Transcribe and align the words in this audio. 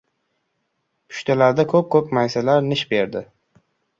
Pushtalarda 1.13 1.67
ko‘k-ko‘k 1.75 2.11
maysalar 2.19 2.65
nish 2.71 2.83
berdi. 2.95 3.21